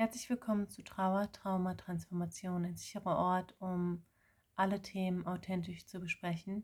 [0.00, 4.04] Herzlich willkommen zu Trauer, Trauma, Transformation, ein sicherer Ort, um
[4.54, 6.62] alle Themen authentisch zu besprechen.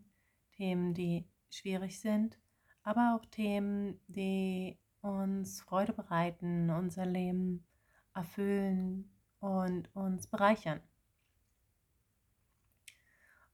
[0.53, 2.39] Themen, die schwierig sind,
[2.85, 7.67] aber auch Themen, die uns Freude bereiten, unser Leben
[8.15, 9.11] erfüllen
[9.41, 10.80] und uns bereichern.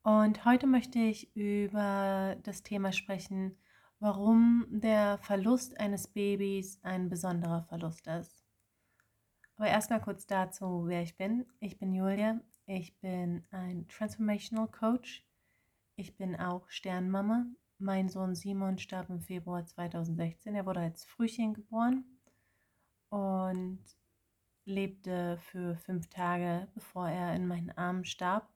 [0.03, 3.57] Und heute möchte ich über das Thema sprechen,
[3.99, 8.40] warum der Verlust eines Babys ein besonderer Verlust ist.
[9.61, 11.45] Aber erstmal kurz dazu, wer ich bin.
[11.61, 12.41] Ich bin Julia.
[12.65, 15.23] Ich bin ein Transformational Coach.
[15.97, 17.45] Ich bin auch Sternmama.
[17.77, 20.55] Mein Sohn Simon starb im Februar 2016.
[20.55, 22.07] Er wurde als Frühchen geboren
[23.11, 23.85] und
[24.65, 28.49] lebte für fünf Tage, bevor er in meinen Armen starb.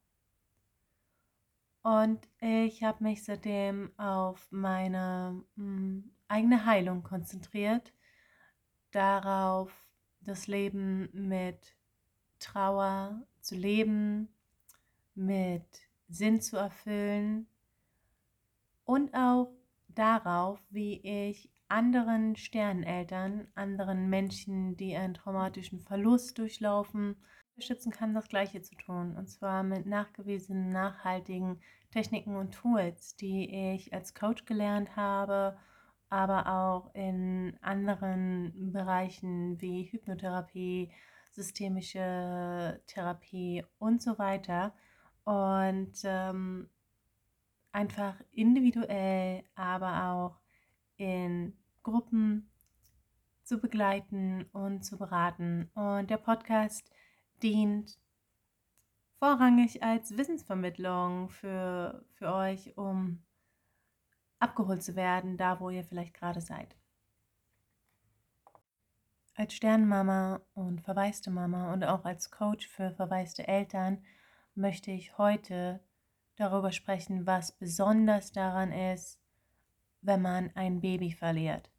[1.83, 7.93] Und ich habe mich seitdem auf meine mh, hm, eigene Heilung konzentriert,
[8.91, 9.84] darauf
[10.25, 11.75] das Leben mit
[12.39, 14.29] Trauer zu leben,
[15.15, 15.65] mit
[16.09, 17.47] Sinn zu erfüllen
[18.85, 19.51] und auch
[19.89, 27.17] darauf, wie ich anderen Sterneltern, anderen Menschen, die einen traumatischen Verlust durchlaufen,
[27.55, 29.17] unterstützen kann, das Gleiche zu tun.
[29.17, 35.57] Und zwar mit nachgewiesenen, nachhaltigen Techniken und Tools, die ich als Coach gelernt habe,
[36.15, 40.93] aber auch in anderen Bereichen wie Hypnotherapie,
[41.33, 44.73] systemische Therapie und so weiter.
[45.25, 46.71] Und ähm,
[47.73, 50.41] einfach individuell, aber auch
[50.99, 52.49] in Gruppen
[53.43, 55.69] zu begleiten und zu beraten.
[55.75, 56.89] Und der Podcast
[57.43, 57.99] dient
[59.19, 63.24] vorrangig als Wissensvermittlung für, für euch, um
[64.45, 66.77] abgeholt zu werden, da wo ihr vielleicht gerade seid.
[69.35, 74.05] Als Sternmama und verwaiste Mama und auch als Coach für verwaiste Eltern
[74.55, 75.81] möchte ich heute
[76.37, 79.19] darüber sprechen, was besonders daran ist,
[80.03, 81.71] wenn man ein Baby verliert.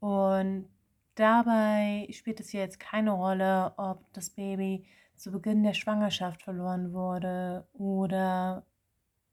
[0.00, 0.68] Und
[1.16, 4.86] dabei spielt es jetzt keine Rolle, ob das Baby
[5.16, 8.64] zu Beginn der Schwangerschaft verloren wurde oder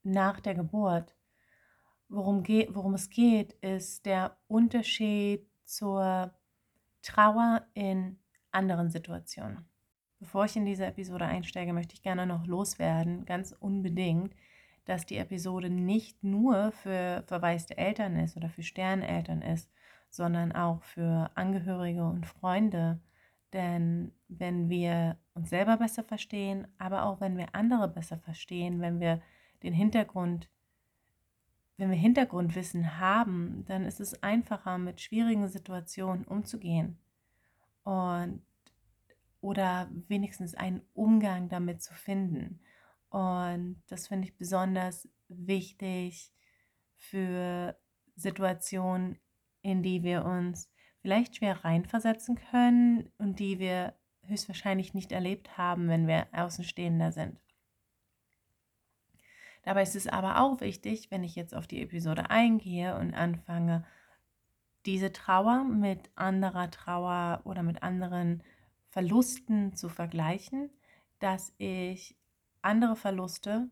[0.02, 1.14] nach der Geburt.
[2.14, 6.30] Worum, geht, worum es geht, ist der Unterschied zur
[7.00, 8.18] Trauer in
[8.50, 9.64] anderen Situationen.
[10.20, 14.34] Bevor ich in diese Episode einsteige, möchte ich gerne noch loswerden, ganz unbedingt,
[14.84, 19.70] dass die Episode nicht nur für verwaiste Eltern ist oder für Sterneltern ist,
[20.10, 23.00] sondern auch für Angehörige und Freunde.
[23.54, 29.00] Denn wenn wir uns selber besser verstehen, aber auch wenn wir andere besser verstehen, wenn
[29.00, 29.22] wir
[29.62, 30.50] den Hintergrund,
[31.76, 36.98] wenn wir Hintergrundwissen haben, dann ist es einfacher, mit schwierigen Situationen umzugehen
[37.84, 38.42] und
[39.40, 42.60] oder wenigstens einen Umgang damit zu finden.
[43.10, 46.32] Und das finde ich besonders wichtig
[46.96, 47.76] für
[48.14, 49.18] Situationen,
[49.62, 55.88] in die wir uns vielleicht schwer reinversetzen können und die wir höchstwahrscheinlich nicht erlebt haben,
[55.88, 57.41] wenn wir Außenstehender sind.
[59.62, 63.84] Dabei ist es aber auch wichtig, wenn ich jetzt auf die Episode eingehe und anfange,
[64.86, 68.42] diese Trauer mit anderer Trauer oder mit anderen
[68.90, 70.70] Verlusten zu vergleichen,
[71.20, 72.16] dass ich
[72.60, 73.70] andere Verluste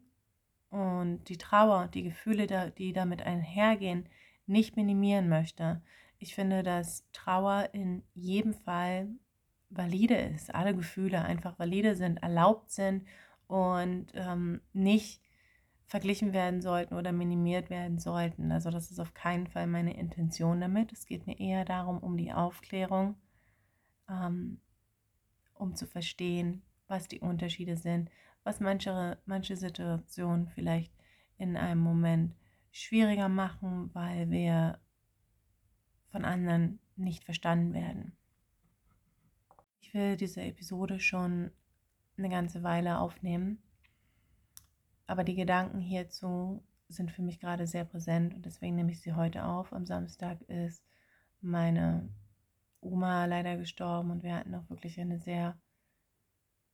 [0.71, 4.09] und die Trauer, die Gefühle, die damit einhergehen,
[4.47, 5.83] nicht minimieren möchte.
[6.19, 9.09] Ich finde, dass Trauer in jedem Fall
[9.69, 13.07] valide ist, alle Gefühle einfach valide sind, erlaubt sind
[13.47, 15.23] und ähm, nicht
[15.91, 18.53] verglichen werden sollten oder minimiert werden sollten.
[18.53, 20.93] Also das ist auf keinen Fall meine Intention damit.
[20.93, 23.17] Es geht mir eher darum, um die Aufklärung,
[24.09, 24.61] ähm,
[25.53, 28.09] um zu verstehen, was die Unterschiede sind,
[28.45, 30.93] was manche, manche Situationen vielleicht
[31.39, 32.37] in einem Moment
[32.71, 34.79] schwieriger machen, weil wir
[36.13, 38.13] von anderen nicht verstanden werden.
[39.81, 41.51] Ich will diese Episode schon
[42.17, 43.61] eine ganze Weile aufnehmen,
[45.11, 49.15] aber die Gedanken hierzu sind für mich gerade sehr präsent und deswegen nehme ich sie
[49.15, 49.73] heute auf.
[49.73, 50.85] Am Samstag ist
[51.41, 52.09] meine
[52.81, 55.61] Oma leider gestorben und wir hatten auch wirklich eine sehr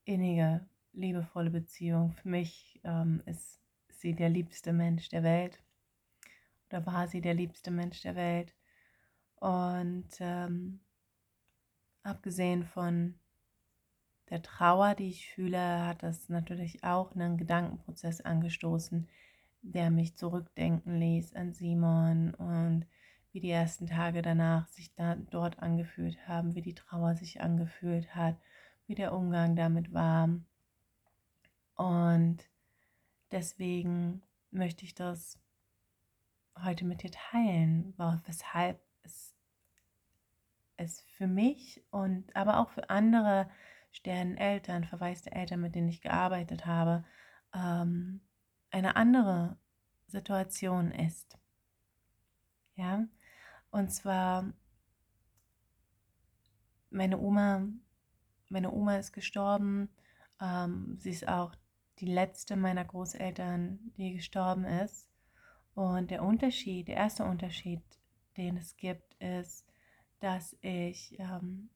[0.05, 2.13] innige, liebevolle Beziehung.
[2.13, 5.59] Für mich ähm, ist sie der liebste Mensch der Welt
[6.69, 8.55] oder war sie der liebste Mensch der Welt.
[9.37, 10.81] Und ähm,
[12.03, 13.19] abgesehen von
[14.31, 19.09] der Trauer, die ich fühle, hat das natürlich auch einen Gedankenprozess angestoßen,
[19.63, 22.87] der mich zurückdenken ließ an Simon und
[23.33, 28.15] wie die ersten Tage danach sich da dort angefühlt haben, wie die Trauer sich angefühlt
[28.15, 28.37] hat,
[28.87, 30.29] wie der Umgang damit war.
[31.75, 32.39] Und
[33.31, 35.39] deswegen möchte ich das
[36.65, 37.95] heute mit dir teilen,
[38.25, 39.35] weshalb es,
[40.77, 43.49] es für mich und aber auch für andere
[43.97, 47.05] Sterneneltern, verwaiste Eltern, mit denen ich gearbeitet habe,
[47.55, 48.21] ähm,
[48.71, 49.57] eine andere
[50.07, 51.39] Situation ist.
[52.75, 53.09] Ja,
[53.71, 54.53] und zwar
[56.91, 57.67] meine Oma,
[58.51, 59.89] meine Oma ist gestorben.
[60.41, 61.55] Ähm, sie ist auch
[61.99, 65.09] die letzte meiner Großeltern, die gestorben ist.
[65.75, 67.83] Und der Unterschied, der erste Unterschied,
[68.37, 69.67] den es gibt, ist,
[70.21, 71.71] dass ich ähm,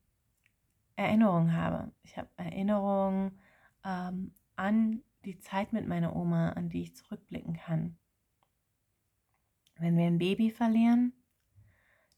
[1.01, 1.91] Erinnerungen habe.
[2.03, 3.39] Ich habe Erinnerungen
[3.85, 7.97] ähm, an die Zeit mit meiner Oma, an die ich zurückblicken kann.
[9.79, 11.15] Wenn wir ein Baby verlieren,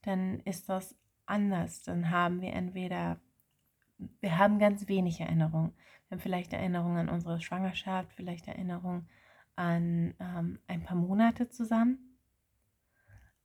[0.02, 0.96] dann ist das
[1.26, 1.82] anders.
[1.82, 3.20] Dann haben wir entweder,
[4.20, 5.72] wir haben ganz wenig Erinnerungen.
[6.08, 9.08] Wir haben vielleicht Erinnerungen an unsere Schwangerschaft, vielleicht Erinnerungen
[9.54, 12.18] an ähm, ein paar Monate zusammen.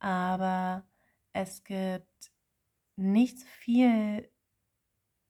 [0.00, 0.84] Aber
[1.32, 2.32] es gibt
[2.96, 4.28] nicht so viele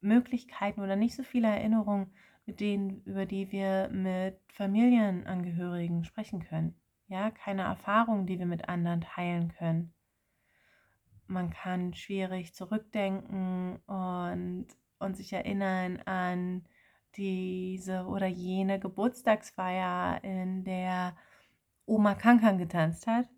[0.00, 2.12] Möglichkeiten oder nicht so viele Erinnerungen,
[2.46, 6.74] mit denen, über die wir mit Familienangehörigen sprechen können.
[7.06, 9.92] Ja, keine Erfahrungen, die wir mit anderen teilen können.
[11.26, 14.66] Man kann schwierig zurückdenken und,
[14.98, 16.64] und sich erinnern an
[17.16, 21.16] diese oder jene Geburtstagsfeier, in der
[21.84, 23.28] Oma Kankan getanzt hat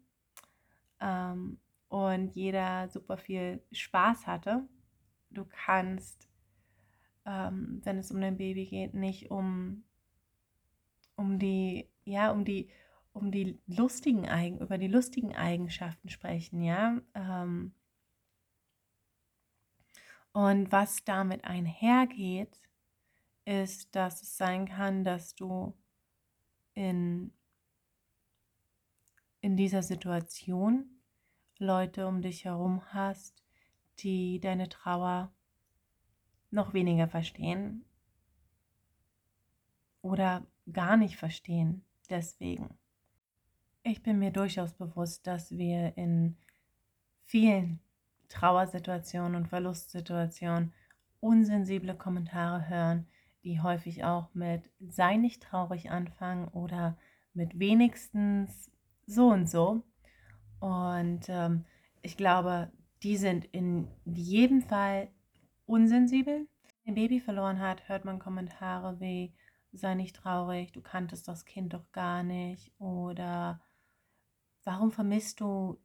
[1.00, 1.58] ähm,
[1.88, 4.68] und jeder super viel Spaß hatte.
[5.30, 6.29] Du kannst
[7.26, 9.84] ähm, wenn es um dein Baby geht, nicht um,
[11.16, 12.68] um die, ja, um die,
[13.12, 17.00] um die lustigen Eigen, über die lustigen Eigenschaften sprechen, ja.
[17.14, 17.72] Ähm,
[20.32, 22.60] und was damit einhergeht,
[23.44, 25.74] ist, dass es sein kann, dass du
[26.74, 27.32] in,
[29.40, 31.00] in dieser Situation
[31.58, 33.42] Leute um dich herum hast,
[33.98, 35.32] die deine Trauer
[36.50, 37.84] noch weniger verstehen
[40.02, 41.84] oder gar nicht verstehen.
[42.08, 42.76] Deswegen.
[43.82, 46.36] Ich bin mir durchaus bewusst, dass wir in
[47.24, 47.80] vielen
[48.28, 50.72] Trauersituationen und Verlustsituationen
[51.20, 53.06] unsensible Kommentare hören,
[53.44, 56.98] die häufig auch mit sei nicht traurig anfangen oder
[57.32, 58.70] mit wenigstens
[59.06, 59.82] so und so.
[60.60, 61.64] Und ähm,
[62.02, 62.70] ich glaube,
[63.02, 65.08] die sind in jedem Fall
[65.70, 66.48] unsensibel.
[66.84, 69.32] Wenn ein Baby verloren hat, hört man Kommentare wie,
[69.72, 73.60] sei nicht traurig, du kanntest das Kind doch gar nicht oder
[74.64, 75.80] warum vermisst du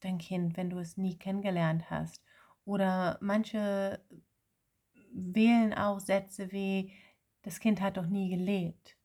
[0.00, 2.22] dein Kind, wenn du es nie kennengelernt hast?
[2.64, 4.00] Oder manche
[5.12, 6.92] wählen auch Sätze wie,
[7.42, 8.96] das Kind hat doch nie gelebt,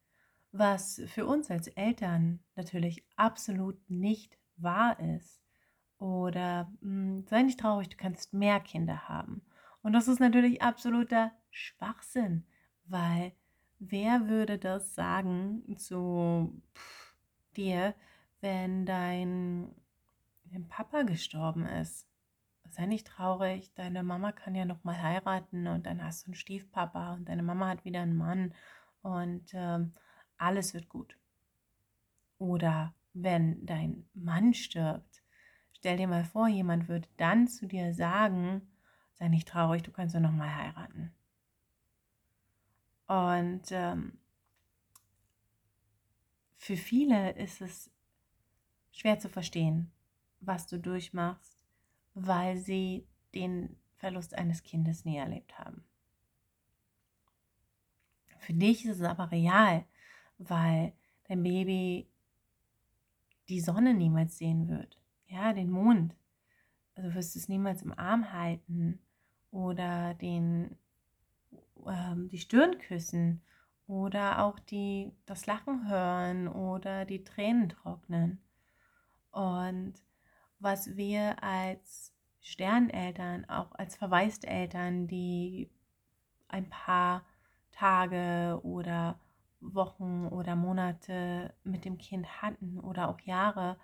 [0.51, 5.41] was für uns als Eltern natürlich absolut nicht wahr ist.
[5.97, 9.41] Oder hm, sei nicht traurig, du kannst mehr Kinder haben.
[9.81, 12.45] Und das ist natürlich absoluter Schwachsinn,
[12.85, 13.33] weil
[13.79, 16.61] wer würde das sagen zu
[17.55, 17.95] dir,
[18.41, 19.73] wenn dein,
[20.45, 22.07] dein Papa gestorben ist?
[22.71, 26.35] Sei nicht traurig, deine Mama kann ja noch mal heiraten und dann hast du einen
[26.35, 28.53] Stiefpapa und deine Mama hat wieder einen Mann
[29.01, 29.93] und ähm,
[30.37, 31.17] alles wird gut.
[32.37, 35.23] Oder wenn dein Mann stirbt,
[35.73, 38.68] stell dir mal vor, jemand würde dann zu dir sagen,
[39.19, 41.11] sei nicht traurig, du kannst ja nochmal heiraten.
[43.07, 44.17] Und ähm,
[46.57, 47.91] für viele ist es
[48.91, 49.91] schwer zu verstehen,
[50.39, 51.57] was du durchmachst,
[52.13, 55.83] weil sie den Verlust eines Kindes nie erlebt haben.
[58.37, 59.85] Für dich ist es aber real,
[60.37, 60.93] weil
[61.27, 62.07] dein Baby
[63.49, 64.97] die Sonne niemals sehen wird,
[65.27, 66.15] ja, den Mond.
[66.95, 68.99] Also wirst du es niemals im Arm halten
[69.51, 70.77] oder den,
[71.85, 73.41] ähm, die Stirn küssen
[73.87, 78.39] oder auch die, das Lachen hören oder die Tränen trocknen.
[79.31, 79.93] Und
[80.59, 85.69] was wir als Sterneltern, auch als Verwaiseltern, die
[86.47, 87.25] ein paar
[87.71, 89.19] Tage oder
[89.61, 93.77] Wochen oder Monate mit dem Kind hatten oder auch Jahre,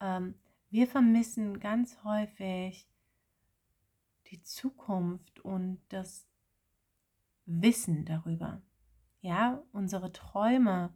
[0.00, 0.34] ähm,
[0.70, 2.88] wir vermissen ganz häufig
[4.32, 6.26] die Zukunft und das
[7.44, 8.62] Wissen darüber.
[9.20, 10.92] Ja, unsere Träume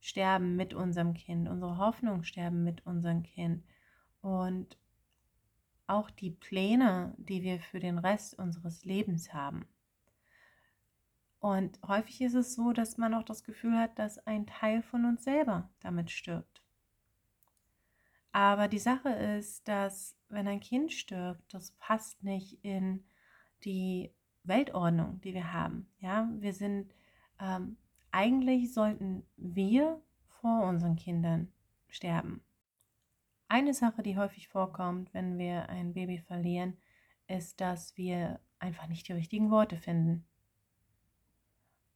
[0.00, 3.62] sterben mit unserem Kind, unsere Hoffnungen sterben mit unserem Kind
[4.20, 4.78] und
[5.86, 9.66] auch die Pläne, die wir für den Rest unseres Lebens haben.
[11.38, 15.04] Und häufig ist es so, dass man auch das Gefühl hat, dass ein Teil von
[15.04, 16.61] uns selber damit stirbt.
[18.32, 23.04] Aber die Sache ist, dass wenn ein Kind stirbt, das passt nicht in
[23.64, 24.10] die
[24.44, 25.86] Weltordnung, die wir haben.
[26.00, 26.92] Ja, wir sind
[27.38, 27.76] ähm,
[28.12, 30.00] eigentlich sollten wir
[30.40, 31.50] vor unseren Kindern
[31.88, 32.42] sterben.
[33.48, 36.76] Eine Sache, die häufig vorkommt, wenn wir ein Baby verlieren,
[37.26, 40.24] ist, dass wir einfach nicht die richtigen Worte finden.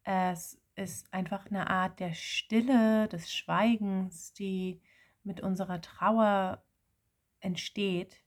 [0.04, 4.80] Es ist einfach eine Art der Stille, des Schweigens, die
[5.26, 6.62] mit unserer Trauer
[7.40, 8.22] entsteht,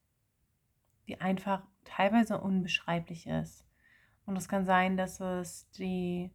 [1.07, 3.65] die einfach teilweise unbeschreiblich ist.
[4.25, 6.29] Und es kann sein, dass es die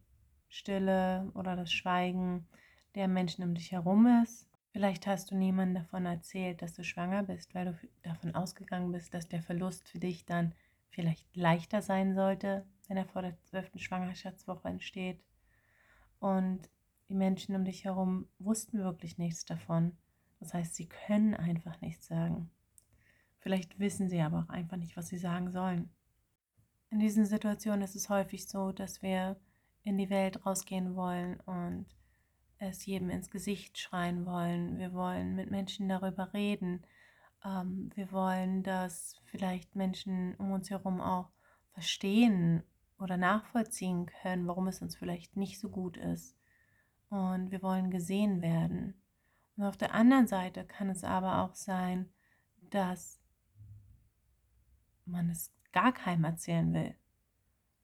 [0.49, 2.47] Stille oder das Schweigen
[2.95, 4.49] der Menschen um dich herum ist.
[4.71, 9.13] Vielleicht hast du niemandem davon erzählt, dass du schwanger bist, weil du davon ausgegangen bist,
[9.13, 10.53] dass der Verlust für dich dann
[10.89, 15.23] vielleicht leichter sein sollte, wenn er vor der zwölften Schwangerschaftswoche entsteht.
[16.19, 16.69] Und
[17.07, 19.95] die Menschen um dich herum wussten wirklich nichts davon.
[20.39, 22.49] Das heißt, sie können einfach nichts sagen.
[23.39, 25.89] Vielleicht wissen sie aber auch einfach nicht, was sie sagen sollen.
[26.89, 29.39] In diesen Situationen ist es häufig so, dass wir
[29.83, 31.85] in die Welt rausgehen wollen und
[32.57, 34.77] es jedem ins Gesicht schreien wollen.
[34.77, 36.85] Wir wollen mit Menschen darüber reden.
[37.43, 41.29] Ähm, wir wollen, dass vielleicht Menschen um uns herum auch
[41.73, 42.63] verstehen
[42.97, 46.35] oder nachvollziehen können, warum es uns vielleicht nicht so gut ist.
[47.09, 48.95] Und wir wollen gesehen werden.
[49.57, 52.09] Und auf der anderen Seite kann es aber auch sein,
[52.69, 53.19] dass
[55.05, 56.95] man es gar keinem erzählen will.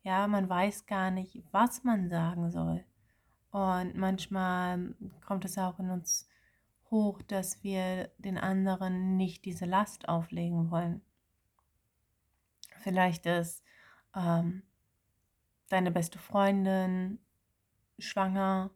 [0.03, 2.83] Ja, man weiß gar nicht, was man sagen soll.
[3.51, 6.27] Und manchmal kommt es auch in uns
[6.89, 11.01] hoch, dass wir den anderen nicht diese Last auflegen wollen.
[12.79, 13.63] Vielleicht ist
[14.15, 14.63] ähm,
[15.69, 17.19] deine beste Freundin
[17.99, 18.71] schwanger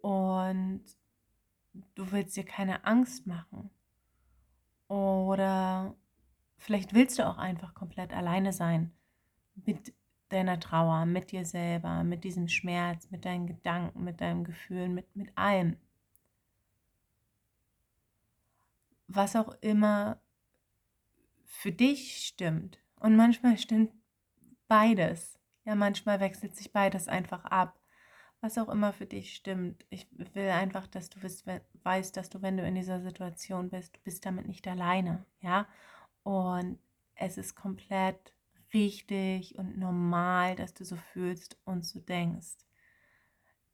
[0.00, 0.84] und
[1.94, 3.70] du willst dir keine Angst machen.
[4.88, 5.94] Oder
[6.58, 8.92] vielleicht willst du auch einfach komplett alleine sein
[9.64, 9.92] mit
[10.28, 15.14] deiner Trauer, mit dir selber, mit diesem Schmerz, mit deinen Gedanken, mit deinem Gefühl, mit,
[15.16, 15.76] mit allem.
[19.08, 20.20] Was auch immer
[21.44, 22.78] für dich stimmt.
[23.00, 23.92] Und manchmal stimmt
[24.68, 25.38] beides.
[25.64, 27.78] Ja, manchmal wechselt sich beides einfach ab.
[28.40, 29.84] Was auch immer für dich stimmt.
[29.90, 31.18] Ich will einfach, dass du
[31.82, 35.24] weißt, dass du, wenn du in dieser Situation bist, du bist damit nicht alleine.
[35.40, 35.66] Ja,
[36.22, 36.78] und
[37.14, 38.34] es ist komplett
[38.74, 42.56] richtig und normal, dass du so fühlst und so denkst.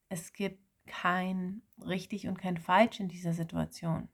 [0.08, 4.08] Es gibt kein richtig und kein falsch in dieser Situation.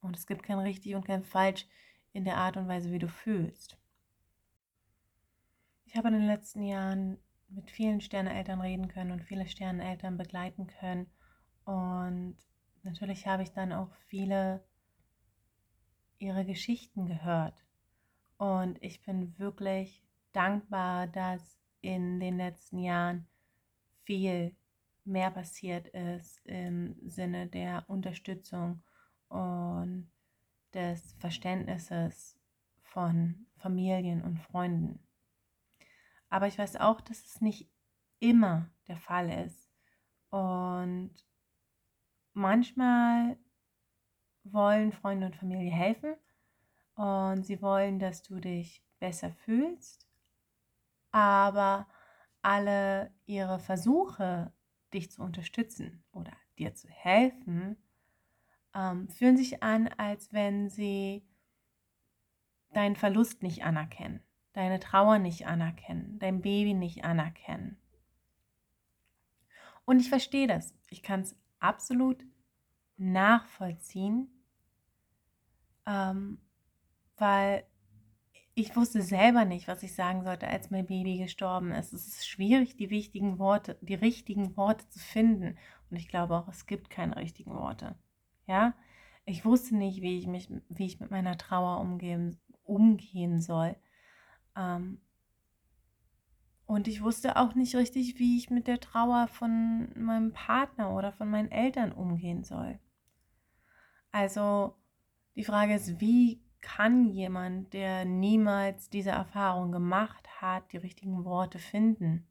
[0.00, 1.66] Und es gibt kein richtig und kein falsch
[2.12, 3.78] in der Art und Weise, wie du fühlst.
[5.84, 10.66] Ich habe in den letzten Jahren mit vielen Sterneltern reden können und viele Sterneltern begleiten
[10.66, 11.06] können.
[11.64, 12.36] Und
[12.82, 14.64] natürlich habe ich dann auch viele
[16.18, 17.64] ihre Geschichten gehört.
[18.38, 23.26] Und ich bin wirklich dankbar, dass in den letzten Jahren
[24.04, 24.54] viel
[25.04, 28.82] mehr passiert ist im Sinne der Unterstützung
[29.28, 30.10] und
[30.74, 32.36] des Verständnisses
[32.82, 35.05] von Familien und Freunden.
[36.28, 37.70] Aber ich weiß auch, dass es nicht
[38.18, 39.70] immer der Fall ist.
[40.30, 41.14] Und
[42.32, 43.38] manchmal
[44.44, 46.14] wollen Freunde und Familie helfen
[46.94, 50.06] und sie wollen, dass du dich besser fühlst
[51.16, 51.86] aber
[52.42, 54.52] alle ihre Versuche,
[54.92, 57.78] dich zu unterstützen oder dir zu helfen,
[58.74, 61.26] ähm, fühlen sich an, als wenn sie
[62.74, 64.22] deinen Verlust nicht anerkennen,
[64.56, 67.76] deine Trauer nicht anerkennen, dein Baby nicht anerkennen.
[69.84, 70.74] Und ich verstehe das.
[70.88, 72.24] Ich kann es absolut
[72.96, 74.28] nachvollziehen,
[75.86, 76.38] ähm,
[77.18, 77.64] weil
[78.54, 81.92] ich wusste selber nicht, was ich sagen sollte, als mein Baby gestorben ist.
[81.92, 85.58] Es ist schwierig, die wichtigen Worte, die richtigen Worte zu finden.
[85.90, 87.94] Und ich glaube auch, es gibt keine richtigen Worte.
[88.46, 88.74] Ja,
[89.26, 93.76] ich wusste nicht, wie ich mich, wie ich mit meiner Trauer umgehen, umgehen soll.
[94.56, 95.00] Ähm,
[96.66, 101.12] und ich wusste auch nicht richtig, wie ich mit der Trauer von meinem Partner oder
[101.12, 102.80] von meinen Eltern umgehen soll.
[104.10, 104.74] Also
[105.36, 111.60] die Frage ist, wie kann jemand, der niemals diese Erfahrung gemacht hat, die richtigen Worte
[111.60, 112.26] finden,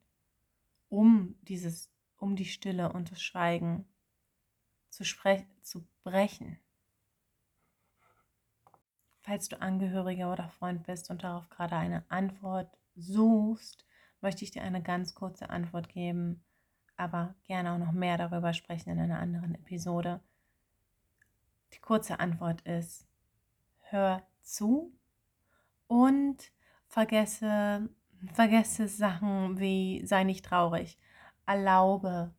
[0.89, 3.85] um dieses, um die Stille und das Schweigen
[4.89, 5.05] zu,
[5.61, 6.59] zu brechen.
[9.25, 13.83] Falls du Angehöriger oder Freund bist und darauf gerade eine Antwort suchst,
[14.21, 16.43] möchte ich dir eine ganz kurze Antwort geben.
[16.95, 20.21] aber gerne auch noch mehr darüber sprechen in einer anderen Episode.
[21.73, 23.05] Die kurze Antwort ist,
[23.89, 24.93] hör zu
[25.87, 26.51] und
[26.87, 27.89] vergesse,
[28.31, 30.97] vergesse Sachen wie sei nicht traurig.
[31.45, 32.33] Erlaube,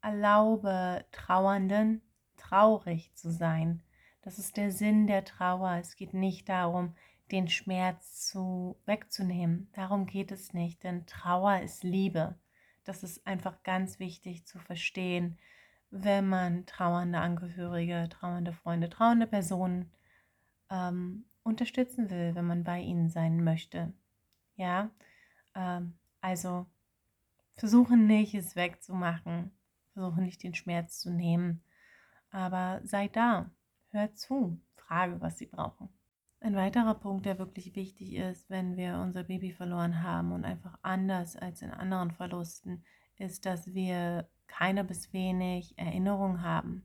[0.00, 2.02] erlaube Trauernden
[2.36, 3.82] traurig zu sein.
[4.28, 5.78] Das ist der Sinn der Trauer.
[5.80, 6.94] Es geht nicht darum,
[7.32, 9.70] den Schmerz zu wegzunehmen.
[9.72, 12.38] Darum geht es nicht, denn Trauer ist Liebe.
[12.84, 15.38] Das ist einfach ganz wichtig zu verstehen,
[15.90, 19.90] wenn man trauernde Angehörige, trauernde Freunde, trauernde Personen
[20.68, 23.94] ähm, unterstützen will, wenn man bei ihnen sein möchte.
[24.56, 24.90] Ja,
[25.54, 26.66] ähm, also
[27.56, 29.52] versuche nicht, es wegzumachen,
[29.94, 31.62] versuche nicht, den Schmerz zu nehmen,
[32.30, 33.50] aber sei da,
[33.90, 35.88] hör zu, frage, was sie brauchen.
[36.40, 40.78] Ein weiterer Punkt, der wirklich wichtig ist, wenn wir unser Baby verloren haben und einfach
[40.82, 42.84] anders als in anderen Verlusten,
[43.16, 46.84] ist, dass wir keine bis wenig Erinnerung haben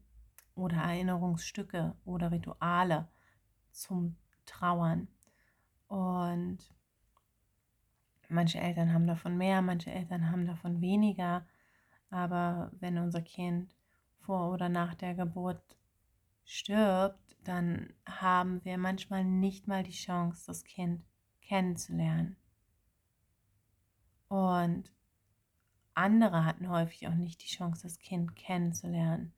[0.56, 3.08] oder Erinnerungsstücke oder Rituale
[3.72, 5.08] zum Trauern.
[5.88, 6.58] Und
[8.28, 11.46] manche Eltern haben davon mehr, manche Eltern haben davon weniger.
[12.10, 13.76] Aber wenn unser Kind
[14.20, 15.78] vor oder nach der Geburt
[16.46, 21.04] stirbt, dann haben wir manchmal nicht mal die Chance, das Kind
[21.42, 22.38] kennenzulernen.
[24.28, 24.92] Und
[25.94, 29.34] andere hatten häufig auch nicht die Chance, das Kind kennenzulernen.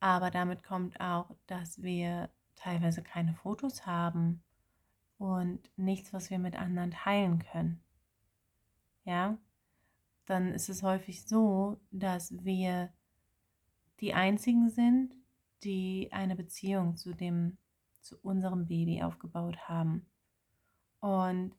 [0.00, 4.42] Aber damit kommt auch, dass wir teilweise keine Fotos haben
[5.18, 7.80] und nichts, was wir mit anderen teilen können.
[9.04, 9.38] Ja,
[10.26, 12.92] dann ist es häufig so, dass wir
[14.00, 15.14] die einzigen sind,
[15.66, 17.58] die eine Beziehung zu dem,
[18.00, 20.06] zu unserem Baby aufgebaut haben.
[21.00, 21.54] Und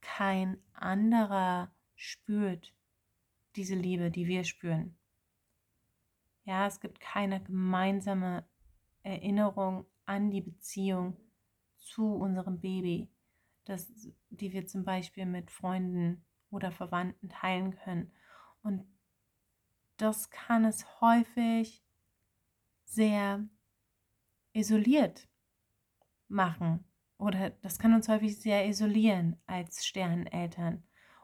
[0.00, 2.74] kein anderer spürt
[3.56, 4.96] diese Liebe, die wir spüren.
[6.44, 8.44] Ja, es gibt keine gemeinsame
[9.02, 11.16] Erinnerung an die Beziehung
[11.76, 13.08] zu unserem Baby,
[13.64, 13.92] das,
[14.30, 18.10] die wir zum Beispiel mit Freunden oder Verwandten teilen können.
[18.62, 18.84] Und
[19.96, 21.84] das kann es häufig
[22.88, 23.46] sehr
[24.52, 25.28] isoliert
[26.28, 26.84] machen
[27.18, 30.82] oder das kann uns häufig sehr isolieren als Sterneltern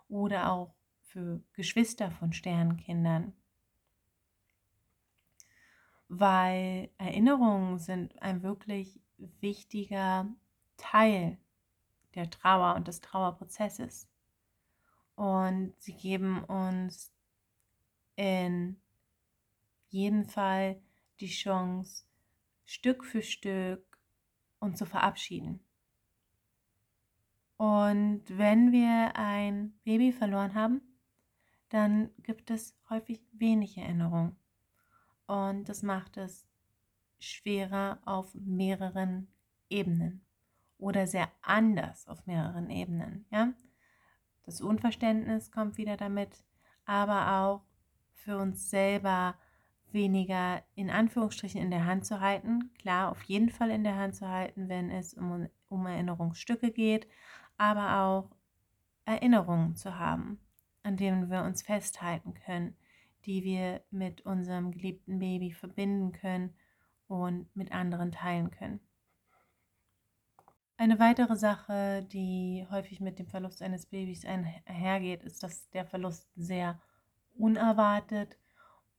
[0.08, 3.32] oder auch für Geschwister von Sternenkindern.
[6.08, 9.00] Weil Erinnerungen sind ein wirklich
[9.40, 10.28] wichtiger
[10.76, 11.38] Teil
[12.14, 14.08] der Trauer und des Trauerprozesses.
[15.16, 17.12] Und sie geben uns
[18.16, 18.80] in
[19.88, 20.80] jedem Fall
[21.20, 22.04] die Chance,
[22.64, 23.98] Stück für Stück
[24.58, 25.60] uns zu verabschieden.
[27.56, 30.80] Und wenn wir ein Baby verloren haben,
[31.68, 34.36] dann gibt es häufig wenig Erinnerung.
[35.26, 36.46] Und das macht es
[37.18, 39.28] schwerer auf mehreren
[39.70, 40.24] Ebenen
[40.78, 43.26] oder sehr anders auf mehreren Ebenen.
[43.30, 43.54] Ja?
[44.44, 46.44] Das Unverständnis kommt wieder damit,
[46.84, 47.62] aber auch
[48.12, 49.36] für uns selber
[49.94, 52.70] weniger in Anführungsstrichen in der Hand zu halten.
[52.78, 57.08] Klar, auf jeden Fall in der Hand zu halten, wenn es um, um Erinnerungsstücke geht,
[57.56, 58.30] aber auch
[59.06, 60.38] Erinnerungen zu haben,
[60.82, 62.76] an denen wir uns festhalten können,
[63.24, 66.54] die wir mit unserem geliebten Baby verbinden können
[67.08, 68.80] und mit anderen teilen können.
[70.76, 76.28] Eine weitere Sache, die häufig mit dem Verlust eines Babys einhergeht, ist, dass der Verlust
[76.34, 76.80] sehr
[77.36, 78.36] unerwartet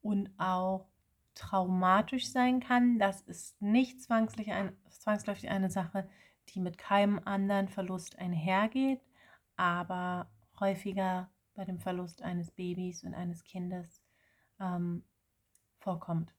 [0.06, 0.88] und auch
[1.34, 3.00] traumatisch sein kann.
[3.00, 6.08] Das ist nicht zwangsläufig, ein, zwangsläufig eine Sache,
[6.50, 9.02] die mit keinem anderen Verlust einhergeht,
[9.58, 14.04] aber häufiger bei dem Verlust eines Babys und eines Kindes
[14.60, 15.04] ähm,
[15.80, 16.32] vorkommt.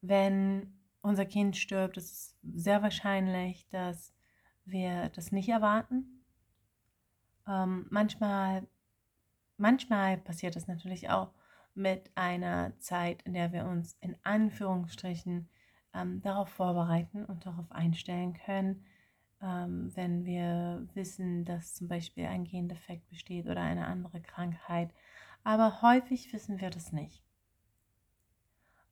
[0.00, 0.72] Wenn
[1.02, 4.14] unser Kind stirbt, ist es sehr wahrscheinlich, dass
[4.64, 6.24] wir das nicht erwarten.
[7.46, 8.66] Ähm, manchmal
[9.62, 11.30] Manchmal passiert es natürlich auch
[11.74, 15.48] mit einer Zeit, in der wir uns in Anführungsstrichen
[15.94, 18.84] ähm, darauf vorbereiten und darauf einstellen können,
[19.40, 24.92] ähm, wenn wir wissen, dass zum Beispiel ein Gendefekt besteht oder eine andere Krankheit.
[25.44, 27.22] Aber häufig wissen wir das nicht.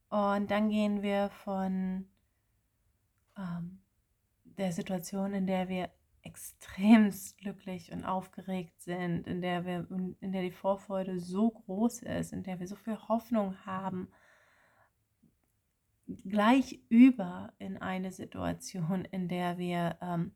[0.09, 2.06] Und dann gehen wir von
[3.37, 3.80] ähm,
[4.44, 5.90] der Situation, in der wir
[6.22, 9.87] extremst glücklich und aufgeregt sind, in der wir,
[10.20, 14.09] in der die Vorfreude so groß ist, in der wir so viel Hoffnung haben,
[16.24, 20.35] gleich über in eine Situation, in der wir ähm,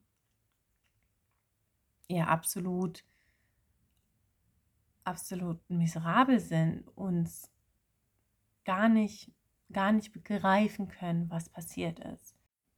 [2.08, 3.04] ja absolut
[5.04, 7.50] absolut miserabel sind, uns
[8.64, 9.30] gar nicht,
[9.70, 12.34] gar nicht begreifen können, was passiert ist.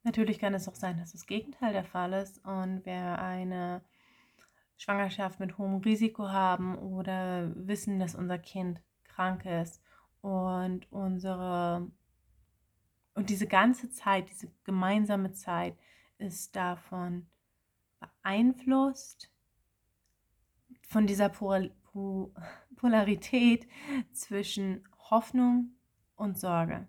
[0.06, 3.82] Natürlich kann es auch sein, dass das Gegenteil der Fall ist und wir eine
[4.76, 9.82] Schwangerschaft mit hohem Risiko haben oder wissen, dass unser Kind krank ist
[10.20, 11.90] und unsere
[13.14, 15.76] und diese ganze Zeit, diese gemeinsame Zeit
[16.18, 17.26] ist davon
[17.98, 19.32] beeinflusst
[20.82, 21.30] von dieser
[22.76, 23.66] Polarität
[24.12, 25.72] zwischen Hoffnung
[26.14, 26.86] und Sorge.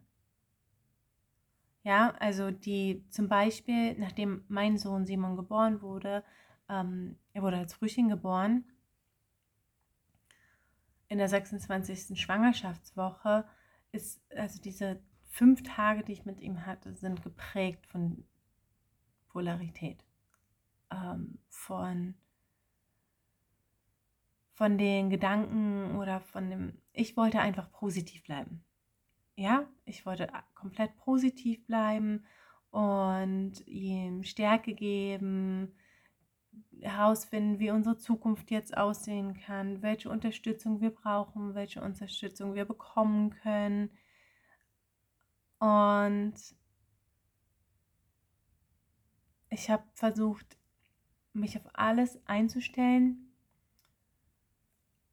[1.88, 6.21] Ja, also die zum Beispiel, nachdem mein Sohn Simon geboren wurde,
[6.67, 8.65] ähm, er wurde als Frühchen geboren,
[11.08, 12.19] in der 26.
[12.19, 13.45] Schwangerschaftswoche
[13.93, 18.26] ist, also diese fünf Tage, die ich mit ihm hatte, sind geprägt von
[19.30, 20.04] Polarität,
[20.91, 22.15] ähm, von,
[24.56, 28.66] von den Gedanken oder von dem, ich wollte einfach positiv bleiben.
[29.39, 32.26] Ja, ich wollte komplett positiv bleiben
[32.71, 35.76] und ihm Stärke geben,
[36.82, 43.30] herausfinden, wie unsere Zukunft jetzt aussehen kann, welche Unterstützung wir brauchen, welche Unterstützung wir bekommen
[43.30, 43.91] können.
[45.60, 46.34] Und
[49.50, 50.58] ich habe versucht,
[51.34, 53.34] mich auf alles einzustellen,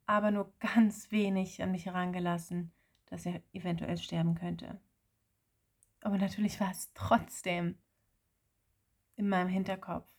[0.06, 2.73] aber nur ganz wenig an mich herangelassen,
[3.14, 4.81] dass er eventuell sterben könnte.
[6.00, 7.77] Aber natürlich war es trotzdem
[9.14, 10.11] in meinem Hinterkopf.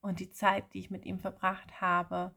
[0.00, 2.34] Und die Zeit, die ich mit ihm verbracht habe,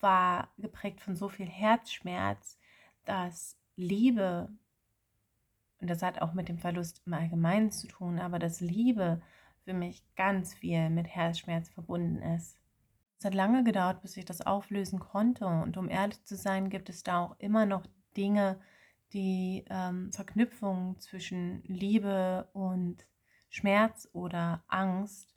[0.00, 2.58] war geprägt von so viel Herzschmerz,
[3.04, 4.50] dass Liebe,
[5.80, 9.22] und das hat auch mit dem Verlust im Allgemeinen zu tun, aber dass Liebe
[9.62, 12.58] für mich ganz viel mit Herzschmerz verbunden ist.
[13.20, 15.46] Es hat lange gedauert, bis ich das auflösen konnte.
[15.46, 18.62] Und um ehrlich zu sein, gibt es da auch immer noch Dinge, die
[19.14, 23.06] ähm, Verknüpfung zwischen Liebe und
[23.48, 25.34] Schmerz oder Angst,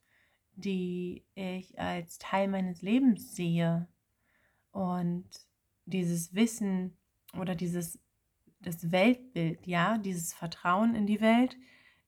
[0.55, 3.88] die ich als Teil meines Lebens sehe.
[4.71, 5.29] Und
[5.86, 6.97] dieses Wissen
[7.38, 7.99] oder dieses
[8.60, 11.57] das Weltbild, ja, dieses Vertrauen in die Welt,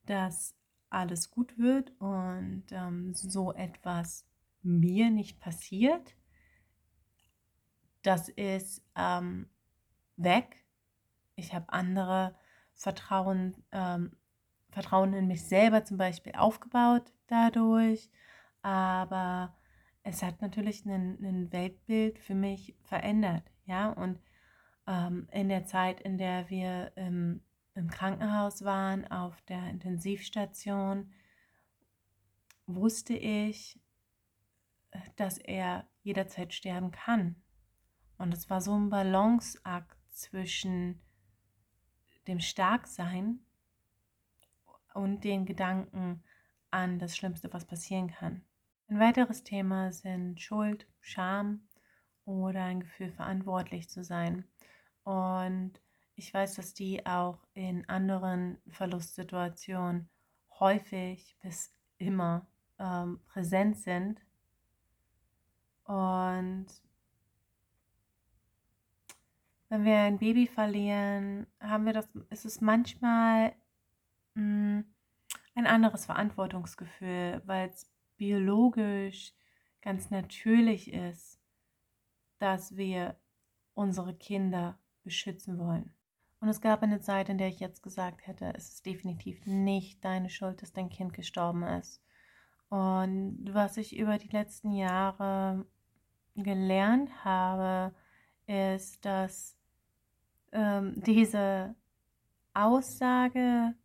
[0.05, 0.55] dass
[0.89, 4.27] alles gut wird und ähm, so etwas
[4.61, 6.15] mir nicht passiert,
[8.03, 9.49] das ist ähm,
[10.17, 10.62] weg.
[11.35, 12.35] Ich habe andere
[12.73, 14.15] Vertrauen, ähm,
[14.69, 18.09] Vertrauen in mich selber zum Beispiel aufgebaut dadurch
[18.63, 19.55] aber
[20.03, 24.19] es hat natürlich ein Weltbild für mich verändert, ja, und
[24.87, 27.41] ähm, in der Zeit, in der wir im,
[27.75, 31.11] im Krankenhaus waren, auf der Intensivstation,
[32.65, 33.79] wusste ich,
[35.17, 37.35] dass er jederzeit sterben kann.
[38.17, 41.01] Und es war so ein Balanceakt zwischen
[42.27, 43.39] dem Starksein
[44.93, 46.23] und den Gedanken
[46.71, 48.43] an das Schlimmste, was passieren kann.
[48.87, 51.67] Ein weiteres Thema sind Schuld, Scham
[52.25, 54.45] oder ein Gefühl, verantwortlich zu sein.
[55.03, 55.73] Und
[56.15, 60.09] ich weiß, dass die auch in anderen Verlustsituationen
[60.59, 62.47] häufig bis immer
[62.79, 64.21] ähm, präsent sind.
[65.85, 66.67] Und
[69.73, 73.55] wenn wir ein Baby verlieren, haben wir das, ist es manchmal
[74.35, 74.85] mh, mm,
[75.55, 79.33] ein anderes Verantwortungsgefühl, weil es biologisch
[79.81, 81.39] ganz natürlich ist,
[82.37, 83.15] dass wir
[83.73, 85.91] unsere Kinder beschützen wollen.
[86.39, 90.05] Und es gab eine Zeit, in der ich jetzt gesagt hätte, es ist definitiv nicht
[90.05, 91.99] deine Schuld, dass dein Kind gestorben ist.
[92.69, 95.65] Und was ich über die letzten Jahre
[96.35, 97.95] gelernt habe,
[98.45, 99.57] ist, dass
[100.53, 101.75] ähm, diese
[102.53, 103.75] Aussage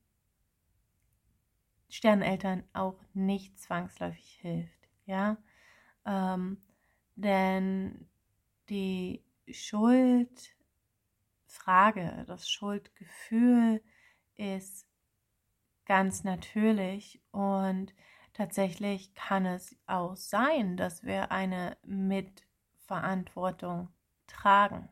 [1.88, 4.88] Sterneltern auch nicht zwangsläufig hilft.
[5.07, 5.38] Ja,
[6.04, 6.61] ähm,
[7.16, 8.09] denn
[8.68, 10.54] die Schuldfrage,
[12.26, 13.83] das Schuldgefühl
[14.37, 14.87] ist
[15.87, 17.94] ganz natürlich und
[18.35, 23.88] tatsächlich kann es auch sein, dass wir eine Mitverantwortung
[24.26, 24.90] tragen.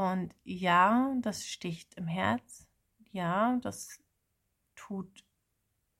[0.00, 2.66] Und ja, das sticht im Herz.
[3.12, 4.02] Ja, das
[4.74, 5.26] tut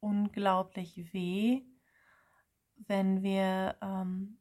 [0.00, 1.60] unglaublich weh,
[2.86, 4.38] wenn wir ähm,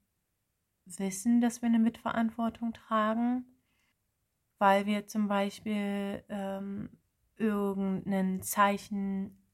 [0.85, 3.43] wissen, dass wir eine Mitverantwortung tragen,
[4.59, 6.91] weil wir zum Beispiel ähm,
[7.35, 9.45] irgendein Zeichen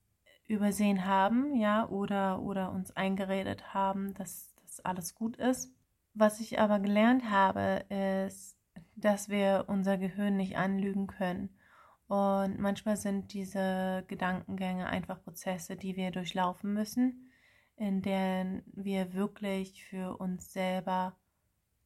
[0.46, 5.74] übersehen haben, ja, oder, oder uns eingeredet haben, dass das alles gut ist.
[6.14, 8.55] Was ich aber gelernt habe, ist,
[8.96, 11.50] dass wir unser Gehirn nicht anlügen können.
[12.08, 17.32] Und manchmal sind diese Gedankengänge einfach Prozesse, die wir durchlaufen müssen,
[17.78, 21.18] in denen wir wirklich für uns selber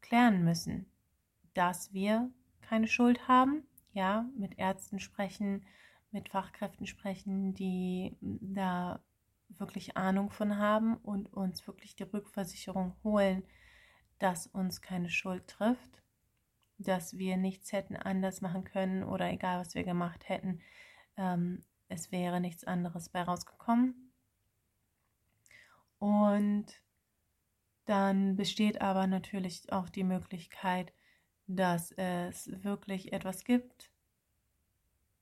[0.01, 0.85] klären müssen,
[1.53, 2.29] dass wir
[2.61, 5.65] keine Schuld haben, ja, mit Ärzten sprechen,
[6.11, 9.01] mit Fachkräften sprechen, die da
[9.49, 13.43] wirklich Ahnung von haben und uns wirklich die Rückversicherung holen,
[14.19, 16.03] dass uns keine Schuld trifft,
[16.79, 20.61] dass wir nichts hätten anders machen können oder egal was wir gemacht hätten,
[21.17, 24.13] ähm, es wäre nichts anderes bei rausgekommen.
[25.99, 26.65] Und
[27.85, 30.93] dann besteht aber natürlich auch die Möglichkeit,
[31.47, 33.91] dass es wirklich etwas gibt,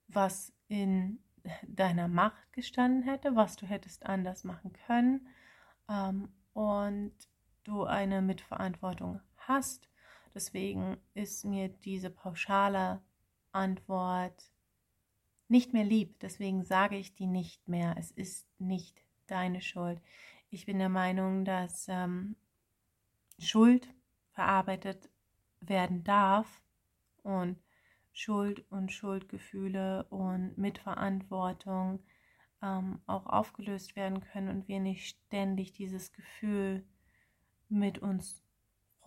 [0.08, 1.20] was in
[1.64, 5.28] deiner Macht gestanden hätte, was du hättest anders machen können
[5.90, 7.14] ähm, und
[7.64, 9.90] du eine Mitverantwortung hast.
[10.38, 13.02] Deswegen ist mir diese pauschale
[13.54, 14.52] Antwort
[15.48, 16.20] nicht mehr lieb.
[16.20, 17.96] Deswegen sage ich die nicht mehr.
[17.98, 20.00] Es ist nicht deine Schuld.
[20.52, 22.36] Ich bin der Meinung, dass ähm,
[23.40, 23.92] Schuld
[24.30, 25.10] verarbeitet
[25.60, 26.62] werden darf
[27.24, 27.58] und
[28.14, 32.00] Schuld und Schuldgefühle und Mitverantwortung
[32.62, 36.86] ähm, auch aufgelöst werden können und wir nicht ständig dieses Gefühl
[37.70, 38.44] mit uns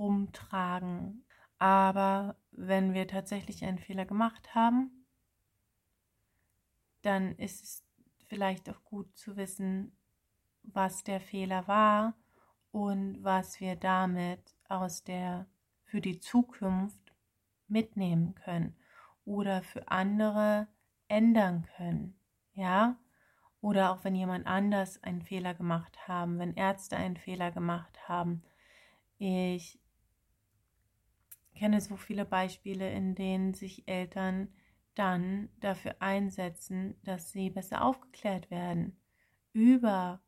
[0.00, 1.24] rumtragen.
[1.58, 5.06] Aber wenn wir tatsächlich einen Fehler gemacht haben,
[7.02, 7.84] dann ist es
[8.26, 9.96] vielleicht auch gut zu wissen,
[10.62, 12.14] was der Fehler war
[12.72, 15.46] und was wir damit aus der
[15.84, 17.12] für die Zukunft
[17.66, 18.76] mitnehmen können
[19.24, 20.68] oder für andere
[21.08, 22.18] ändern können.
[22.54, 22.96] Ja?
[23.60, 28.42] Oder auch wenn jemand anders einen Fehler gemacht haben, wenn Ärzte einen Fehler gemacht haben.
[29.18, 29.80] Ich
[31.54, 34.48] kenne so viele Beispiele, in denen sich Eltern
[34.94, 38.98] dann dafür einsetzen, dass sie besser aufgeklärt werden
[39.52, 40.20] über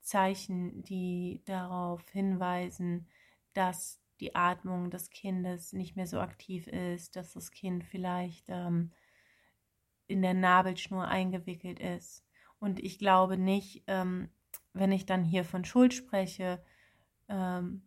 [0.00, 3.08] Zeichen, die darauf hinweisen,
[3.54, 8.92] dass die Atmung des Kindes nicht mehr so aktiv ist, dass das Kind vielleicht ähm,
[10.06, 12.24] in der Nabelschnur eingewickelt ist.
[12.58, 14.28] Und ich glaube nicht, ähm,
[14.72, 16.62] wenn ich dann hier von Schuld spreche,
[17.28, 17.82] ähm,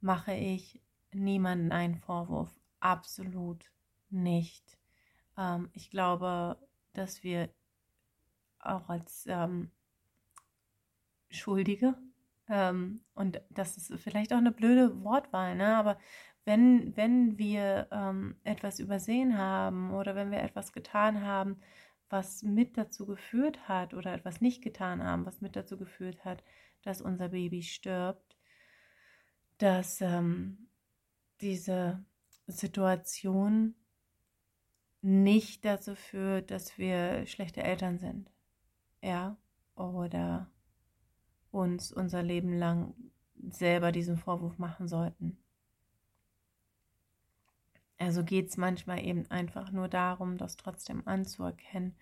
[0.00, 0.81] mache ich
[1.14, 2.50] niemanden einen Vorwurf.
[2.80, 3.70] Absolut
[4.10, 4.78] nicht.
[5.36, 6.58] Ähm, ich glaube,
[6.92, 7.48] dass wir
[8.60, 9.70] auch als ähm,
[11.30, 11.96] Schuldige
[12.48, 15.76] ähm, und das ist vielleicht auch eine blöde Wortwahl, ne?
[15.76, 15.98] aber
[16.44, 21.60] wenn, wenn wir ähm, etwas übersehen haben oder wenn wir etwas getan haben,
[22.10, 26.42] was mit dazu geführt hat oder etwas nicht getan haben, was mit dazu geführt hat,
[26.82, 28.36] dass unser Baby stirbt,
[29.58, 30.68] dass ähm,
[31.42, 32.02] diese
[32.46, 33.74] Situation
[35.02, 38.30] nicht dazu führt, dass wir schlechte Eltern sind.
[39.02, 39.36] Ja,
[39.74, 40.50] oder
[41.50, 42.94] uns unser Leben lang
[43.50, 45.36] selber diesen Vorwurf machen sollten.
[47.98, 51.94] Also geht es manchmal eben einfach nur darum, das trotzdem anzuerkennen,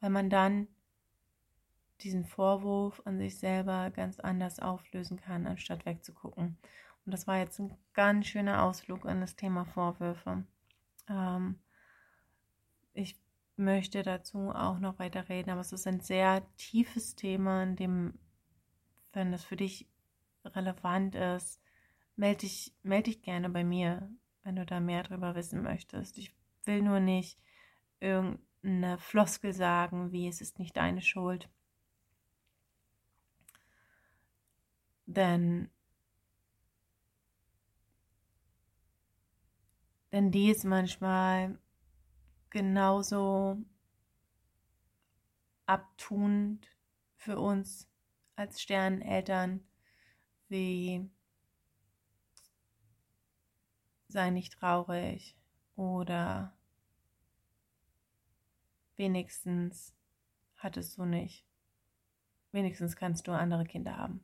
[0.00, 0.68] weil man dann
[2.00, 6.58] diesen Vorwurf an sich selber ganz anders auflösen kann, anstatt wegzugucken.
[7.04, 10.44] Und das war jetzt ein ganz schöner Ausflug an das Thema Vorwürfe.
[11.08, 11.58] Ähm,
[12.94, 13.18] ich
[13.56, 18.18] möchte dazu auch noch weiter reden, aber es ist ein sehr tiefes Thema, in dem
[19.12, 19.88] wenn das für dich
[20.44, 21.60] relevant ist,
[22.16, 24.10] melde dich, meld dich gerne bei mir,
[24.42, 26.18] wenn du da mehr darüber wissen möchtest.
[26.18, 26.34] Ich
[26.64, 27.38] will nur nicht
[28.00, 31.48] irgendeine Floskel sagen, wie es ist nicht deine Schuld.
[35.06, 35.70] Denn,
[40.12, 41.58] denn die ist manchmal
[42.50, 43.56] genauso
[45.66, 46.68] abtunend
[47.16, 47.88] für uns
[48.36, 49.64] als Sterneltern
[50.48, 51.08] wie
[54.08, 55.34] sei nicht traurig
[55.76, 56.54] oder
[58.96, 59.94] wenigstens
[60.56, 61.46] hattest du nicht.
[62.52, 64.22] Wenigstens kannst du andere Kinder haben.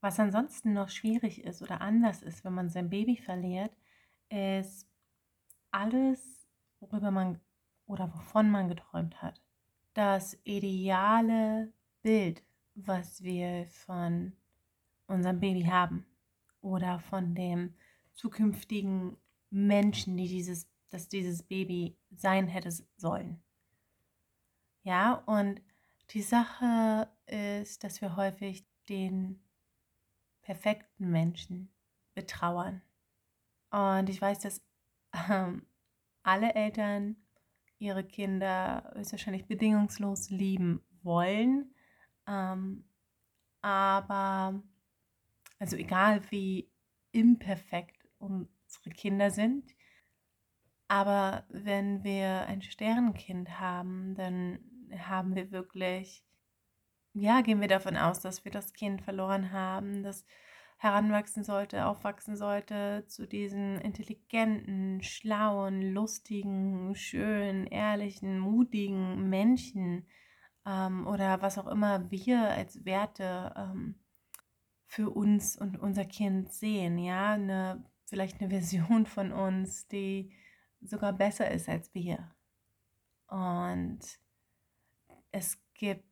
[0.00, 3.72] Was ansonsten noch schwierig ist oder anders ist, wenn man sein Baby verliert,
[4.30, 4.86] ist
[5.70, 6.46] alles,
[6.80, 7.40] worüber man
[7.86, 9.42] oder wovon man geträumt hat.
[9.92, 12.42] Das ideale Bild,
[12.74, 14.32] was wir von
[15.06, 16.06] unserem Baby haben
[16.62, 17.74] oder von dem
[18.12, 19.16] zukünftigen
[19.50, 23.42] Menschen, die dieses, dass dieses Baby sein hätte sollen.
[24.82, 25.60] Ja, und
[26.10, 29.40] die Sache ist, dass wir häufig den
[30.50, 31.72] perfekten Menschen
[32.12, 32.82] betrauern.
[33.70, 34.60] Und ich weiß, dass
[35.30, 35.64] ähm,
[36.24, 37.14] alle Eltern
[37.78, 41.72] ihre Kinder höchstwahrscheinlich bedingungslos lieben wollen.
[42.26, 42.84] Ähm,
[43.62, 44.60] aber,
[45.60, 46.68] also egal wie
[47.12, 49.72] imperfekt unsere Kinder sind,
[50.88, 54.58] aber wenn wir ein Sternenkind haben, dann
[54.98, 56.24] haben wir wirklich,
[57.12, 60.24] ja, gehen wir davon aus, dass wir das Kind verloren haben, das
[60.78, 70.06] heranwachsen sollte, aufwachsen sollte zu diesen intelligenten, schlauen, lustigen, schönen, ehrlichen, mutigen Menschen
[70.64, 73.96] ähm, oder was auch immer wir als Werte ähm,
[74.86, 80.32] für uns und unser Kind sehen, ja, eine, vielleicht eine Version von uns, die
[80.80, 82.34] sogar besser ist als wir.
[83.28, 84.00] Und
[85.30, 86.09] es gibt